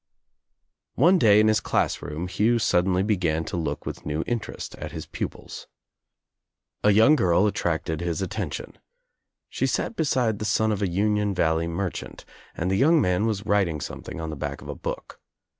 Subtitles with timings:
[0.95, 4.91] One day in his class room Hugh suddenly began to look with new interest at
[4.93, 5.67] his pupils.
[6.83, 8.79] A young girl attracted his attention.
[9.47, 12.25] She sat beside the son of a Union Valley merchant
[12.55, 15.21] and the young man was writ ing something on the back of a book.